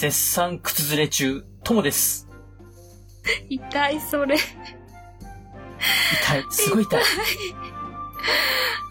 [0.00, 2.26] 絶賛靴ずれ中、ともです。
[3.50, 4.36] 痛い、それ。
[4.36, 4.42] 痛
[6.38, 6.44] い。
[6.48, 7.02] すごい痛い。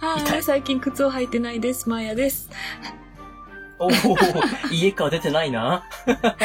[0.01, 1.89] あ痛いー最近靴を履いてないです。
[1.89, 2.47] マヤです。
[3.79, 3.89] おお
[4.71, 5.83] 家から出てないな。
[6.21, 6.37] あ、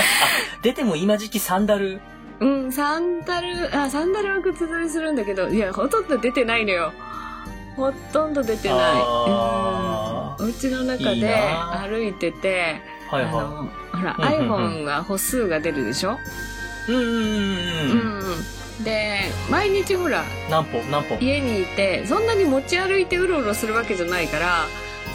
[0.63, 2.01] 出ても今時期サンダル。
[2.41, 6.91] うん、サンダル、あ、サンダルは靴ずれするんだけど、いや、ほとんど出てないのよ。
[7.77, 9.94] ほとんど出てない。
[10.39, 12.81] お家の中いいでな歩いてて、
[13.11, 16.19] はいはあの、ほら、うんうんうん iPhone が歩数が出るでしょ？
[16.89, 16.93] い。
[16.93, 18.81] うんうんうんううん。
[18.81, 18.85] ん。
[18.85, 19.21] で、
[19.51, 21.17] 毎日ほら、何歩何歩？
[21.21, 24.65] 家にいて、そんなに持ち歩いてうろうろするわけじゃないから、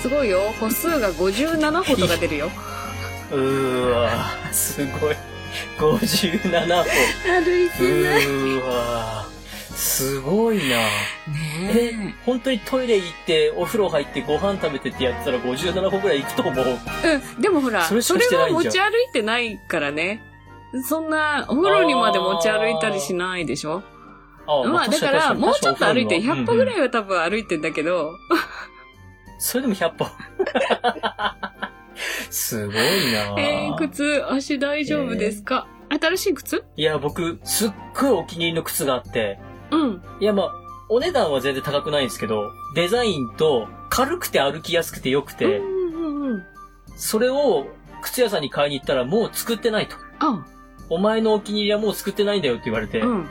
[0.02, 0.40] すごいよ。
[0.59, 2.50] 歩数が57歩とか出るよ。
[3.31, 4.09] うーわ
[4.52, 5.16] すごい。
[5.78, 6.84] 57歩。
[7.44, 8.23] 歩いうてない。
[8.23, 9.26] ーわ
[9.80, 10.64] すごいな。
[11.72, 16.66] えね、本当にトイレ行って、お風呂入って、ご飯食べてってやってたら57歩ぐらい行くと思う。
[17.06, 17.16] え。
[17.16, 17.42] うん。
[17.42, 20.22] でもほら、そそれれしかしてないじゃんは持ち歩いてないからね。
[20.84, 23.81] そんな、お風呂にまで持ち歩いたりしないでしょ？
[24.48, 26.78] あまあだから、もうちょっと歩いて、100歩ぐらい。
[26.78, 28.12] いは多分歩いてんだけど、
[29.38, 30.06] それでも100歩。
[32.30, 32.81] すごいな
[33.40, 36.64] えー、靴、足大丈夫ですか、新しい靴？
[36.75, 39.40] いや、僕、すっごいお気に入りの靴があって、
[39.72, 40.02] うん。
[40.20, 40.56] いや、まあ、
[40.89, 46.44] お値段は全然高くないんですけど、デザインと軽くて歩きやすくて良くて、うんうんうん。
[46.95, 47.67] それを
[48.02, 49.95] 靴屋さんに買いに行ったらもう作ってないと。
[50.20, 50.45] あ、
[50.90, 53.28] お前のお気に入りはもう作ってないんだよって言われて、うん。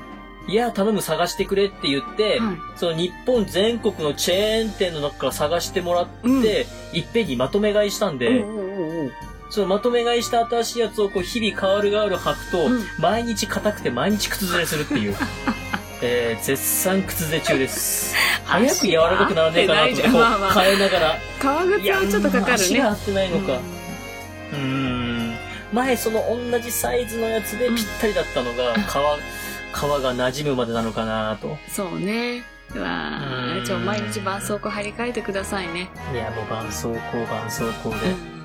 [0.48, 2.56] いや、頼む探してくれって言って、はい。
[2.76, 6.44] その日本全国のチェーン店の中から探してもらって、うん
[6.90, 8.62] いっぺんにまとめ買いしたんで、うんう
[9.04, 9.12] んう
[9.50, 15.14] そのまとめ買いした新しいやつをこう日々変わる変わる履くと、うん毎日硬くて毎日靴ずれするっていう。
[16.00, 18.14] えー、絶賛靴ずれ中です。
[18.44, 21.18] 早く柔らかくならねえかなとこう変えながら。
[21.40, 22.52] 革靴はちょっとかかるね。
[22.52, 23.52] 足が合ってないのか。
[23.54, 25.38] うーん。
[25.72, 31.58] 前その同じサイズのやつでぴったりだったのが、皮、皮が馴染むまでなのかなと。
[31.68, 32.42] そうね。
[32.74, 33.20] うわ
[33.64, 35.88] ちょ、毎日絆創膏張り替えてくださいね。
[36.12, 38.10] いや、もう絆創膏、絆創膏で。
[38.10, 38.37] うん。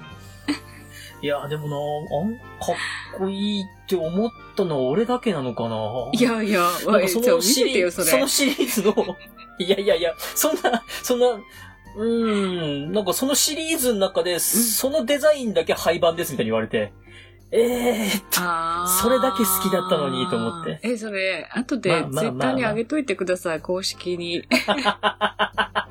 [1.23, 6.09] いや、でもな、あん、かっこいいって思ったのは俺だけなのかな。
[6.11, 8.93] いやいや、なんかそのシリ見せてよ、そのシリーズの、
[9.57, 16.91] いやいやいや、そんな、そんな、うーん、なんかそのシリーズの中で、そのデザインだけ廃盤ですみたいに言われて、
[17.51, 20.79] ええー、それだけ好きだったのにと思って。
[20.83, 24.43] え、それ、後でツイッターに上げといてください、公式に。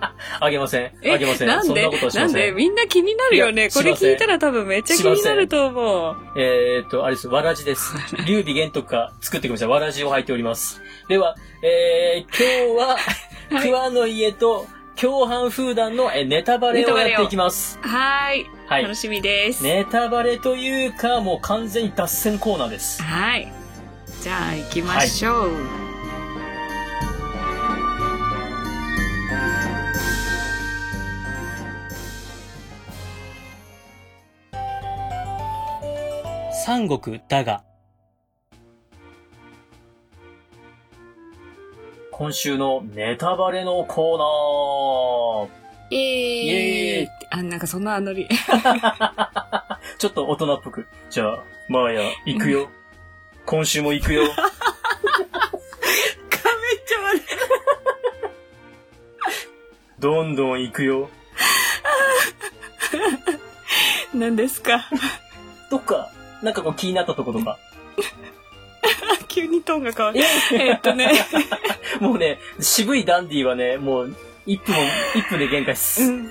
[0.44, 0.92] あげません。
[1.02, 1.48] えあげません。
[1.48, 1.66] なんで？
[1.68, 2.32] そんなことはしなん。
[2.32, 2.52] で？
[2.52, 3.70] みんな気になるよね。
[3.70, 6.16] これ聞いたら多分めっちゃ気になると思う。
[6.36, 7.94] えーっと、あれです、わらじです。
[8.26, 9.68] 劉備玄徳が作ってきました。
[9.68, 10.80] わらじを履いております。
[11.08, 12.96] では、えー、今日は、
[13.50, 14.66] はい桑の家と
[14.98, 17.78] 共犯風団のえネタバレをやっていきます。
[17.82, 18.46] はーい。
[18.66, 18.94] はい楽。
[18.94, 19.62] しみです。
[19.62, 23.02] ネタバレというか、もう完全に脱線コーナーです。
[23.02, 23.52] はい。
[24.22, 25.81] じゃあ行きましょう。
[36.64, 37.64] 三国だが。
[42.12, 48.28] 今週のネタバレのコーイエーイイエーイあ、なんかそんなノリ。
[49.98, 50.86] ちょっと大人っぽく。
[51.10, 52.70] じゃあ、マーヤ、行くよ。
[53.44, 54.22] 今週も行くよ。
[54.22, 54.32] めっ
[56.86, 57.22] ちゃ悪い。
[59.98, 61.10] どんどん行くよ。
[64.14, 64.84] 何ですか？
[65.70, 66.12] どっか、
[66.42, 67.58] なんかこう気になったとことか。
[69.28, 70.20] 急にトーンが変わる。
[70.52, 71.10] えっとね。
[72.00, 74.14] もうね、渋いダンディはね、もう、
[74.44, 74.80] 一分も、
[75.14, 76.10] 一分で限界っうす。
[76.10, 76.30] ん。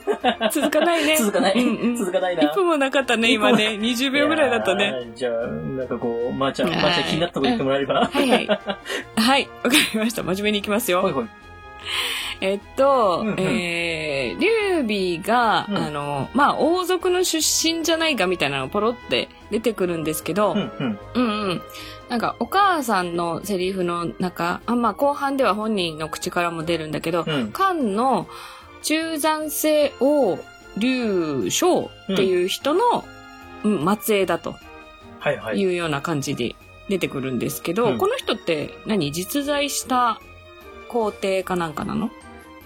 [0.51, 1.15] 続かないね。
[1.17, 2.43] 続かない、うんうん続かないな。
[2.43, 3.69] 1分もなかったね、今ね。
[3.79, 5.11] 20秒ぐらいだったいね。
[5.15, 8.09] じゃあ、なんかこう、まー、ちゃん、まはいー、ちゃん気になったこと言ってもらえれば。
[8.11, 8.47] はいはい。
[9.15, 10.23] はい、わかりました。
[10.23, 11.01] 真面目にいきますよ。
[11.01, 11.25] ほいほい。
[12.41, 20.99] えっと、うんうんえー、劉備が、うんあの、まあ、王族の出身じゃないかみたいなのポロって出てくるんですけど、うん、うん。
[21.13, 21.61] うんうん。
[22.09, 27.51] なんか、お母さんのセリフの中、あまあ、後半では本人の口からも出るんだけど、うん。
[27.51, 28.27] 漢の
[28.81, 30.37] 中山性王
[30.77, 34.55] 劉将っていう人の、うん末裔だと
[35.19, 35.67] はいはいい。
[35.67, 36.55] うような感じで
[36.89, 39.11] 出てくるんですけど、うんこの人って何？
[39.11, 40.19] 実在した
[40.87, 42.09] 皇帝かなんかなの？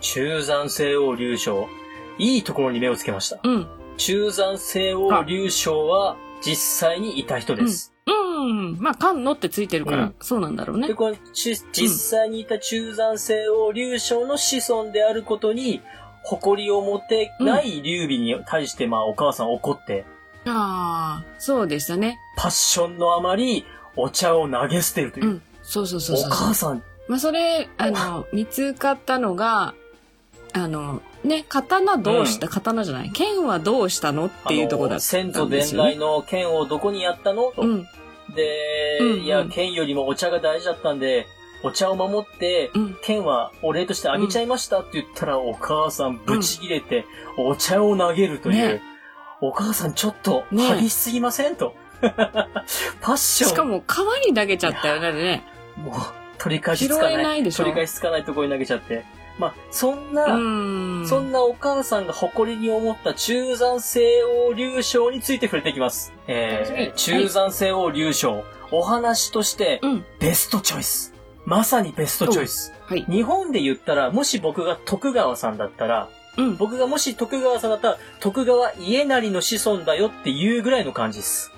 [0.05, 1.67] 中山西王劉将。
[2.19, 3.39] いいところに目をつけました。
[3.43, 3.67] うん。
[3.97, 6.55] 中山西王劉将は、実
[6.89, 7.91] 際にいた人です。
[8.05, 8.11] う
[8.45, 8.77] ん。
[8.79, 10.93] まあ、漢のってついてるから、うんそうなんだろうねで、。
[10.93, 15.81] このち実際にいた中山西王劉将の子孫であることに、
[16.23, 20.05] 誇りを持てない劉備に対して、まあ、お母さん怒って、
[20.45, 22.19] ああ、そうでしたね。
[22.37, 23.65] パッションのあまり、
[23.95, 25.29] お茶を投げ捨てるというう。
[25.31, 25.41] ん。
[25.63, 26.29] そうそうそうおそう。
[26.29, 29.73] 母さん、まあ、それ、あの、見つかったのが、
[30.57, 33.11] あの、ね、刀どうした、刀じゃない。
[33.11, 35.95] 剣はどうしたのっていうところだった先祖伝んですよね。
[35.95, 37.51] 来の剣をどこにやったの？
[37.51, 37.61] と。
[37.61, 37.83] うん。
[38.33, 41.27] で、うんうんいや、剣よりもお茶が大事だったんで、
[41.63, 42.97] お茶を守って、うん。
[43.03, 47.05] 剣はお礼としてあげちゃいましたって言ったら、お母さんブチ切れて、
[47.37, 48.55] お茶を投げるという。
[48.55, 48.81] ね
[49.41, 51.75] お母さんちょっとね激しすぎませんと。
[52.01, 53.49] パッション。
[53.49, 55.43] しかも、川に投げちゃったよね、ね。
[55.75, 55.95] もう、
[56.37, 57.23] 取り返しつか拾えない。
[57.23, 59.03] ないでしょ取り返しつかないところに投げちゃって。
[59.37, 60.39] まあ、そんな、う
[61.03, 61.07] ん。
[61.07, 66.13] そんなお母さんが誇りに思った中山西欧流章について触れていきます。
[66.27, 70.05] えー、はい中山西欧流章、お話として、うん。
[70.19, 71.13] ベストチョイス。
[71.45, 72.73] まさにベストチョイス。
[72.85, 73.05] はい。
[73.09, 76.57] 日本で言ったら、もし僕が徳川さんだったら、うん。
[76.57, 81.51] 僕がもし徳川さんだったら、徳川家成の子孫だよっていうぐらいの感じです。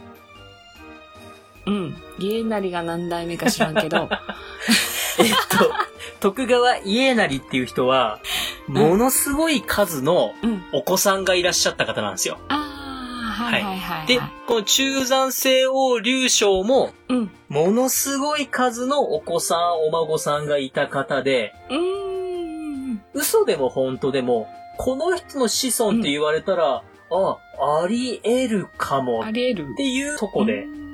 [1.68, 1.98] うん。
[2.18, 4.10] 家なりが何代目か知らんけど。
[5.20, 5.72] えっと、
[6.20, 8.20] 徳川家成っていう人は、
[8.68, 10.64] ものすごい数のうん。
[10.74, 12.38] お子さんがいらっしゃった方なんですよ。
[12.50, 14.08] ああ、はいはいはい、はい。
[14.08, 17.32] で、この中山西欧流章も、うん。
[17.50, 23.02] ものすごい数のお子さん、お孫さんがいた方で、うーん。
[23.14, 24.48] 嘘でも本当でも、
[24.78, 27.38] この人の子孫って言われたら、あ、
[27.82, 29.76] あり得るかもっあり得る。
[29.76, 30.87] ていうとこで、うん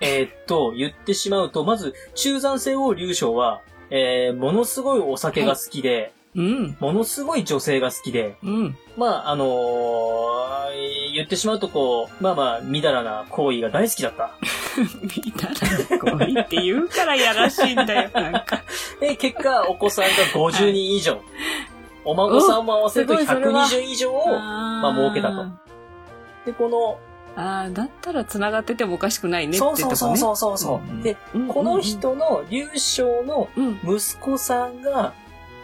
[0.00, 3.60] えーっと、言ってしまうと、まず、中山西欧流章は、
[3.90, 6.76] えー、ものすごいお酒が好きで、うん。
[6.78, 8.76] ものすごい女性が好きで、うん。
[8.96, 10.50] まあ、あのー
[11.12, 14.30] 言ってしまうとこう、まあまあ、みだらな行為が大好きだった。
[15.02, 18.62] 見たら来いって言うからやらしいんだよ、 なんか。
[19.00, 21.20] で、結果、お子さんが50人以上。
[22.04, 25.44] お孫さんも合わせるとおすごいそれは120以上を、まあ儲けたと。
[26.46, 26.98] で、この、
[27.40, 29.96] ああ、だったら繋がっててもおかしくないねってとこね。
[29.96, 30.78] そうそうそうそう。
[30.78, 33.80] うんで、うんこの、人の劉将のうん。
[33.96, 35.14] 息子さんが、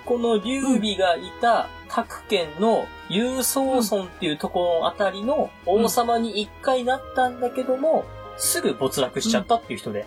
[0.06, 8.05] この劉備がいた各県の有宗村っていうところのあたりの王様に一回なったんだけども、
[8.38, 10.06] すぐ没落しちゃったっていう人で。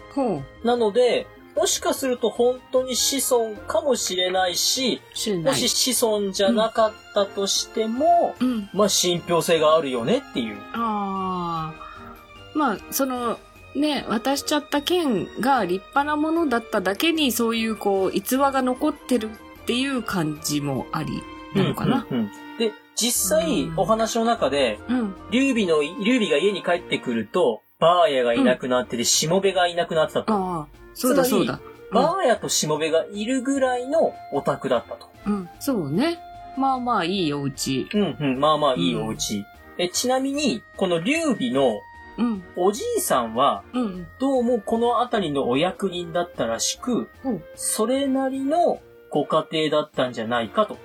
[0.63, 1.27] なので、
[1.59, 5.43] もしかすると本当に子孫かもしれないし、知らない。
[5.45, 8.69] もし子孫じゃなかったとしても、うん。
[8.73, 10.55] まあ信憑性があるよねっていう。
[10.71, 12.57] ああ。
[12.57, 13.37] まあ、その、
[13.75, 21.21] ね、渡しちゃった剣が立派なものだっただけに、そういうこう、逸話が残ってるっていう感じもあり
[21.55, 22.07] なのかな。
[22.09, 25.15] うんうんうんで、実際うんお話の中で、うん。
[25.31, 30.67] 劉備の、劉備が家に帰ってくると、バーヤがいなくなってて、しもべがいなくなってたと。
[31.07, 31.59] ああ、そうだそうだ。
[31.91, 35.09] バーヤとしもべがいるぐらいのオタクだったと。
[35.25, 35.49] うん。
[35.59, 36.19] そうね。
[36.57, 37.87] まあまあ、いいお家。
[37.93, 39.45] うんうん、まあまあいいお家。
[39.77, 41.79] えちなみに、この劉備の
[42.17, 42.43] うん。
[42.57, 44.07] おじいさんは、うん。
[44.19, 50.77] どうもこの辺りのお役人だったらしく、うんそれなりのご家庭だったんじゃないかと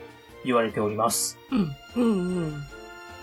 [0.44, 1.38] 言われております。
[1.50, 1.76] うん。
[1.96, 2.36] うん。
[2.36, 2.62] うん。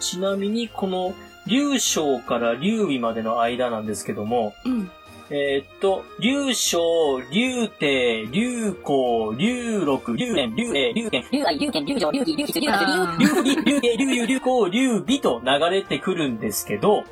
[0.01, 1.15] ちなみに、この、
[1.47, 4.91] 劉将から劉備までの間なんですけども、うん。
[5.33, 17.06] えーっと、劉将、劉帝、劉公、劉六、劉連、劉英、劉玄、龍愛、龍賢、龍城、龍義、龍吉、龍達、龍あ劉義、劉帝、劉裕、劉公、劉備と流れてくるんですけど、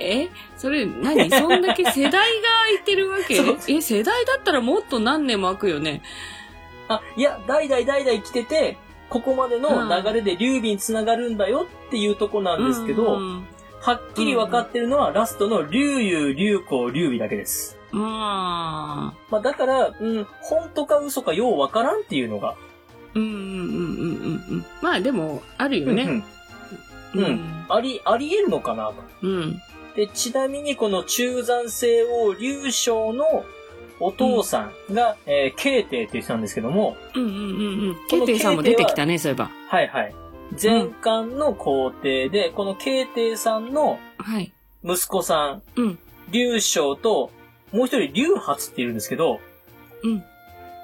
[0.00, 0.28] え？
[0.56, 1.30] それ何？
[1.30, 3.36] そんだけ世代が空いてるわけ？
[3.72, 6.02] え、世代だったらもっと何年も空くよね？
[6.88, 8.76] あ、いや、代々代々来てて、
[9.08, 13.46] ここまでの流れで劉備に繋がるんだよっていうとこなんですけど、うん。
[13.84, 17.76] はっきり分かってるのはラストの劉裕、劉公、劉備だけです。
[17.92, 19.18] まあ。
[19.30, 22.54] まあだから、うん、本当か嘘かよう分からんっていうのが。
[23.14, 24.64] うんうんうんうんうんうん。
[24.80, 26.02] まあでも、あるよね。
[26.04, 26.24] うん
[27.14, 28.94] うんうんあり、あり得るのかなと。
[29.20, 29.60] うん。
[29.94, 33.44] で、ちなみにこの中山西欧劉将の
[34.00, 37.94] お父さんが、えー、慶帝っていう人なんですけども、うんうんうんうん。
[37.94, 39.50] このケイテイさんも出てきたね、そういえば。
[39.68, 40.14] はいはい。
[40.60, 44.52] 前漢の皇帝で、この慶帝さんのはい。
[44.84, 45.98] 息子さん、うん。
[46.30, 47.30] 劉将と、
[47.72, 49.40] もう一人劉発っているんですけど、
[50.02, 50.24] うん。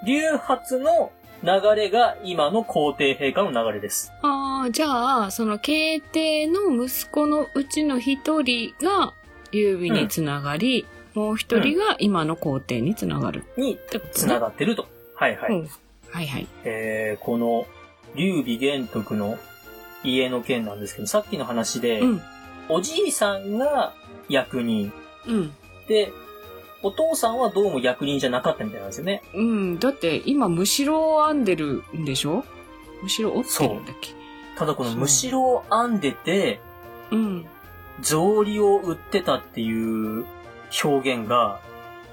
[0.04, 1.12] 劉発の
[1.42, 4.12] 流れが今の皇帝陛下の流れです。
[4.22, 9.14] ああ、じゃあ、その、ケイテイの息子のうちの一人が、
[9.52, 14.12] 劉備につながり、もう一人が今の皇帝につながるにってことね。
[14.12, 14.86] 繋がってると。
[15.14, 15.52] はいはい。
[15.52, 15.68] うん
[16.10, 16.48] はいはい。
[16.64, 17.66] えー、この、
[18.16, 19.38] 劉備玄徳の
[20.04, 22.22] 家の件なんですけど、さっきの話で、うん。
[22.68, 23.92] おじいさんが
[24.28, 24.92] 役人
[25.26, 25.52] うん。
[25.88, 26.12] で、
[26.82, 29.22] お父さんはどうも役人じゃなかったみたいなんですよね。
[29.34, 29.78] うん。
[29.78, 32.44] だって、今、むしろを編んでるんでしょ？
[33.02, 34.12] むしろ折ってるんだっけ？
[34.56, 36.60] ただこのむしろを編んでて、
[37.10, 37.46] うん。
[38.02, 40.24] 草履を売ってたっていう
[40.82, 41.60] 表現が、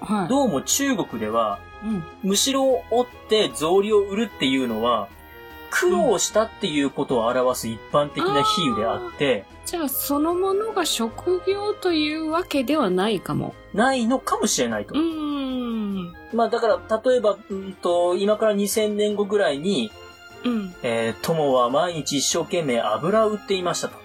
[0.02, 0.28] はい。
[0.28, 2.04] どうも中国では、うん。
[2.24, 5.08] むしろを折って草履を売るっていうのは、
[5.70, 13.54] 苦労したっていうことを表す一般的な比喩であって、じゃあ、そのものが職業というわけではないかも。
[13.74, 14.98] ないのかもしれないとう。
[14.98, 16.14] ーん。
[16.34, 19.92] まあだから、例えば、うんと、今から2000年後ぐらいに、
[20.46, 20.76] うん。
[20.84, 23.96] えー、友は毎日一生懸命油を売っていましたと。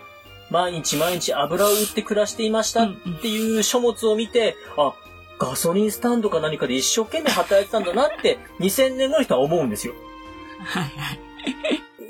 [0.51, 2.89] 毎日毎日油を売って暮らしていましたっ
[3.23, 4.95] ていう書物を見て、あ、
[5.39, 9.95] ガソリンスタンドか何かで一生懸命働いてたんだなって2000年後の人は思うんですよ。
[10.59, 11.21] はいはい。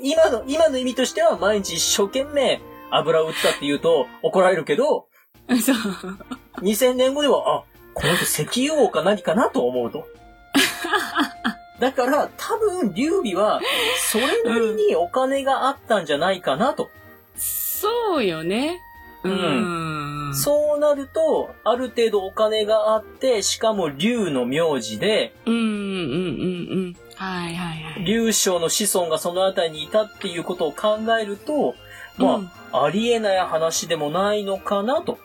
[0.01, 2.61] 今の、今の意味としては毎日一生懸命
[2.91, 5.07] 油を売ってたって言うと怒られるけど、
[5.47, 5.75] そう。
[6.61, 7.63] 2000年後では、あ、
[7.93, 10.07] この人石油王か何かなと思うと。
[11.79, 13.59] だから多分劉備は
[14.11, 16.89] それなりにお金があったんじゃないかなと。
[17.35, 18.79] そうよね。
[19.23, 20.35] ううんーん。
[20.35, 26.95] そうなると、ある程度お金があって、しかも劉の名字で、うんうんうんうん。
[27.23, 28.03] はいはいはい。
[28.03, 31.75] 劉将の子孫がそのあたりにいたっていうことを考えると、
[32.17, 35.19] まあ、うんありえない話でもないのかなと。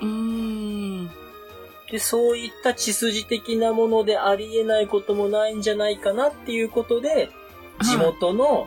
[0.00, 1.10] うーん。
[1.90, 7.30] で、そういった血筋的なものでありえないこともないんじゃないかなっていうことで、
[7.82, 8.66] 地元の、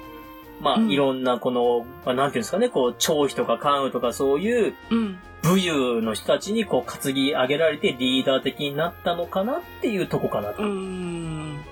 [0.61, 5.19] まあ、うんいろんなこの、まあ、なんていうんですかね、こう、張飛とか関羽とかそういううん。
[5.41, 10.65] 武勇の人たちにこう、担ぎ上げられてリーダー的になったのかなっていうとこかなとう。
[10.67, 11.65] ん。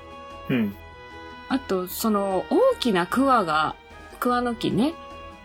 [0.49, 0.75] うん。
[1.49, 3.75] あと、その、大きな桑が、
[4.19, 4.93] 桑の木ね。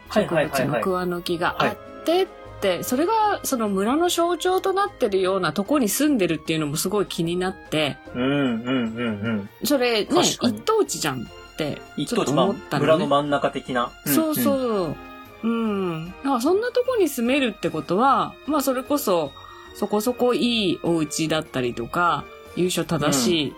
[0.09, 0.35] はい植。
[0.35, 2.27] 物の桑の木があってっ
[2.61, 9.67] て、それがその村の象徴となってるようなとこに住んでるっていうのもすごい気になって、うんうんうんうん。
[9.67, 13.05] それね、一等地じゃんって、ちょっと一等地、まあ思った村のね。
[13.05, 13.93] の真ん中的な。
[14.07, 14.35] そううん。
[14.35, 14.97] そう。
[15.43, 16.09] うん。
[16.09, 19.33] だからそんなとこに住めるってことは、まあそれこそ、
[19.75, 22.25] そこそこいいお家だったりとか、
[22.57, 23.55] 優勝正しい、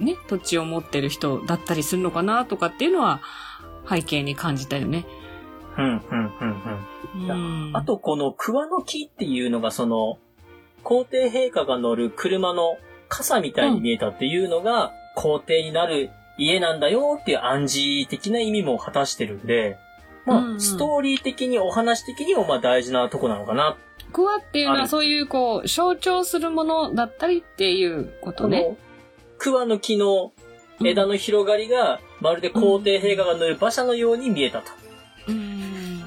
[0.00, 3.20] ね、土地を持ってる人だったりするのかなとかっていうのは、
[3.88, 5.06] 背景に感じたよね。
[5.76, 6.00] うんうん
[6.40, 6.62] うん
[7.18, 7.68] うん。
[7.68, 7.76] うん。
[7.76, 10.18] あ、と、この桑の木っていうのが、その、
[10.82, 12.78] 皇帝陛下が乗る車の
[13.08, 19.78] 傘みたいに見えたっていうのが、皇帝になる家なんだよっていう暗示的な意味も果たしてるんで、
[20.26, 23.76] まあ、うんうんストーリー的に、お話的にも、まあ大事なとこなのかな。
[24.12, 28.76] クワっていうのはそういうこう、象徴するものだったりっていうことね。
[29.38, 30.32] 桑の木の
[30.84, 34.70] 枝の広がりが、まるで皇帝陛下が乗る馬車のように見えたと。
[35.28, 36.02] うん。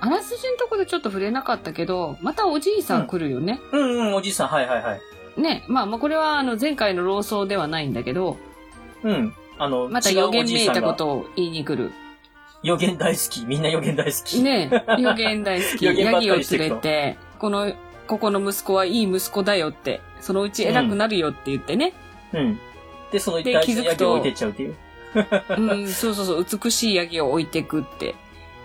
[0.00, 3.06] あらすじのとこでちょっと触れなかったけど、またおじいさん。
[3.06, 3.60] 来るよね。
[3.72, 4.08] うん。
[4.08, 5.40] うん、おじいさん、はいはいはい。
[5.40, 5.64] ね。
[5.68, 7.92] まあまあこれはあの前回の老僧ではないん。
[7.92, 8.36] だけど、
[9.02, 9.34] うん。
[9.58, 10.74] あの、また予言めいじいさん。
[10.74, 11.92] がたことを言いに来る。
[12.62, 13.44] 予言大好き。
[13.46, 13.62] みん。
[13.62, 14.42] な予言大好き。
[14.42, 15.84] ね予言大好き。
[15.84, 17.72] ヤギを連れて、この、
[18.06, 21.86] ここの息子はいい息子だよって、そのうち偉くなるよって言ってね。
[21.86, 22.11] うん。
[23.12, 24.76] で、そので大ヤギを置いてっちゃうっていう。
[25.58, 28.14] うん、そうそうそう、美しいヤギを置いてくって。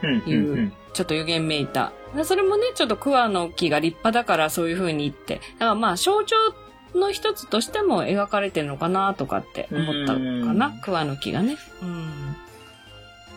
[0.01, 0.73] うん、うん、うん。
[0.93, 1.91] ちょっと予言めいた。
[2.23, 5.35] それもね、ちょっと桑の木が立派だからそういう風に言って。
[5.35, 6.35] だからまあ象徴
[6.95, 10.81] の一つとしても描かれてるのかなとかって思ったかなうん。
[10.81, 11.57] 桑の木がね。
[11.81, 12.35] うん。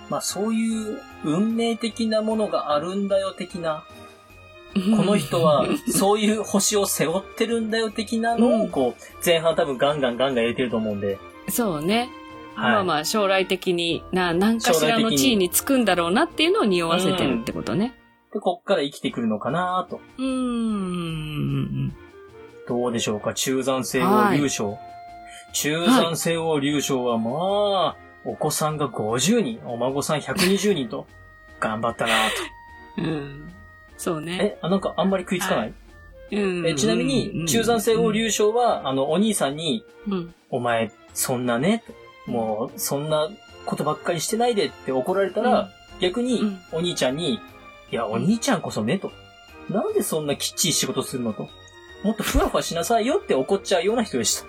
[0.08, 3.84] まあそういう運命的なものがあるんだよ的な、
[4.74, 11.18] この人はそういう星を背負ってるんだよ的なのうんをこう、前半多分ガンガンガンガン入れてると思うんで。
[11.48, 12.08] そうね。
[12.54, 17.94] はいまあまあ将来的にな、何かしらの地位につくんだろうなっていうのを匂わせてるってことね。
[18.32, 20.00] で、こっから生きてくるのかなと。
[20.18, 21.94] うーん。
[22.68, 23.34] どうでしょうか？
[23.34, 24.78] 中山西はい王劉将。
[25.52, 31.06] 中山西王劉将はまあ、お子さんが50人、お孫さん120人と、
[31.58, 32.12] 頑張ったな
[32.96, 33.02] と。
[33.02, 33.52] うん。
[34.00, 34.38] そうね。
[34.40, 35.72] え、あ、なんかあんまり食いつかない、はい
[36.32, 40.34] うんえちなみに、中山西王劉将は、あの、お兄さんに、うん。
[40.48, 41.82] お前、そんなね、
[42.24, 43.28] もう、そんな
[43.66, 47.40] ことばっかりしてないでって怒られたら、逆にうん、お兄ちゃんに、い
[47.90, 49.12] や、お兄ちゃんこそね、と。
[49.68, 51.48] なんでそんなきっちり仕事するのと？
[52.02, 54.40] もっとふわふわしなさいよって怒っちゃうような人でし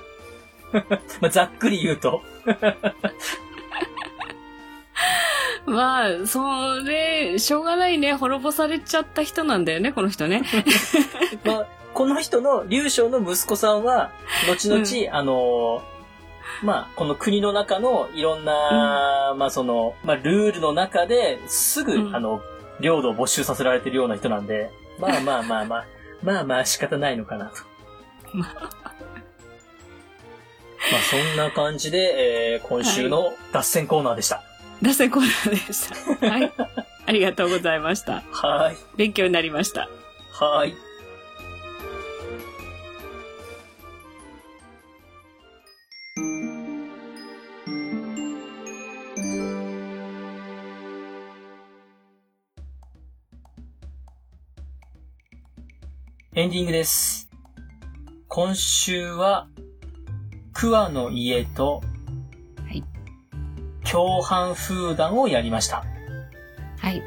[0.72, 0.80] た。
[1.20, 2.22] まあ、ざっくり言うと。
[5.72, 8.14] まあ、それ、しょうがないね。
[8.14, 10.44] 滅ぼされちゃった人なんだよね、この人ね。
[11.46, 14.12] まあ、この人の、劉将の息子さんは、
[14.48, 15.92] 後々、あのー
[16.64, 22.42] まあ、この国の中のいろんな、まあその、まあルールの中ですぐ、うんあの、
[22.80, 25.86] 領土を没収させられてるような人なんで、まあまあまあまあ、
[26.24, 27.64] まあまあ仕方ないのかなと。
[28.34, 28.52] まま
[30.98, 34.44] あそんな感じで、えー今週の脱線コーナーでした。
[34.82, 36.28] 脱線コーナーでした。
[36.28, 36.54] はい。
[36.58, 38.24] あありがとうございました。
[38.32, 38.78] はい。
[38.98, 39.90] 勉強になりました。
[40.32, 40.74] はい。
[56.34, 57.30] エンディングです。
[58.30, 59.50] 今週は、
[60.54, 61.91] 桑の家と、はい。
[63.92, 65.84] 共犯風談をやりました。
[66.80, 67.04] はい。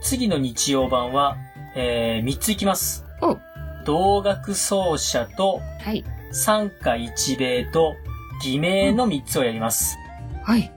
[0.00, 1.36] 次の日曜版は、
[1.74, 3.04] えー、3ついきます。
[3.20, 3.36] お
[3.84, 6.04] 同学奏者とはい。
[6.30, 7.94] 三下一礼と
[8.42, 9.96] 偽名の3つをやります。
[10.42, 10.72] はい。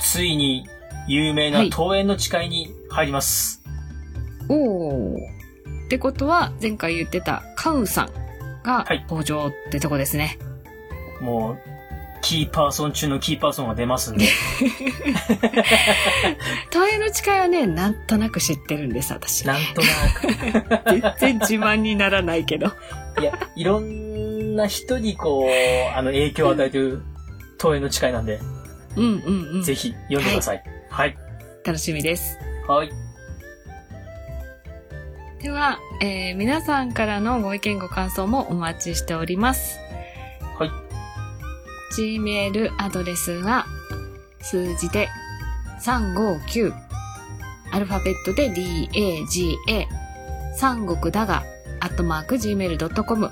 [0.00, 0.66] ついに
[1.06, 3.62] 有名な東園の誓いに入ります。
[4.48, 5.16] おー。
[5.86, 8.10] ってことは、前回言ってたカウンさん
[8.62, 10.38] がはい登場ってとこですね。
[11.20, 11.73] もう、
[12.24, 14.24] キーパーソン中のキーパーソンが出ますんで。
[16.72, 19.46] 東映の誓いはね、なんとなく知ってるんです、私。
[19.46, 19.88] なんとな
[21.18, 22.70] 全然自慢にならないけど。
[23.14, 23.20] く。
[23.20, 25.48] いや、いろんな人にこう、
[25.94, 27.02] あの、影響を与えてる
[27.60, 28.40] 東園の誓いなんで、
[28.96, 29.62] うんうんうん。
[29.62, 30.64] ぜひ読んでください。
[30.88, 31.16] はい。
[31.62, 32.38] 楽しみです。
[32.66, 32.90] はい。
[35.42, 39.83] では、えー皆さんからのご意見ご感想もお待ちしております。
[41.96, 43.66] Gmail アドレスは、
[44.40, 45.08] 数字で
[45.80, 46.72] 359、
[47.70, 49.86] アルファベットで DAGA、
[50.56, 51.44] 三国だが、
[51.78, 53.30] アットマーク Gmail.com。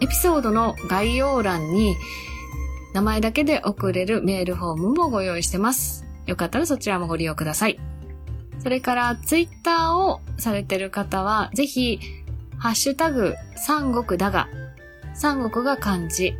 [0.00, 1.96] エピソードの概要欄に、
[2.94, 6.04] 名前だけで送れるメールフォームもご用意してます。
[6.26, 7.80] よかったらそちらもご利用ください。
[8.60, 11.98] それから、ツイッターをされてる方は、ぜひ、
[12.56, 14.48] ハッシュタグ、三国だが、
[15.14, 16.34] 三国が漢字、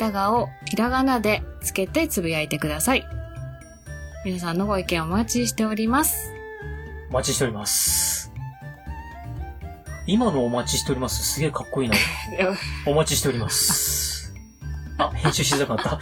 [0.00, 3.06] だがをひらがなでつけてつぶやいてください。
[4.24, 6.32] 皆さんのご意見お待ちしております。
[7.10, 8.32] お待ちしております。
[10.06, 11.22] 今のお待ちしております。
[11.22, 11.96] すげえかっこいいな。
[12.86, 14.32] お待ちしております。
[14.96, 16.00] あ、編集しづらくなっ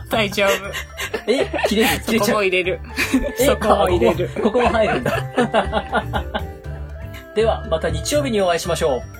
[0.00, 0.06] た。
[0.08, 1.30] 大丈夫。
[1.30, 2.36] え、切れる切れちゃう。
[2.36, 2.80] も入れる。
[3.36, 4.30] そこも入れる。
[4.40, 5.12] ここも入るんだ。
[7.34, 9.17] では、また日曜日にお会いしましょう。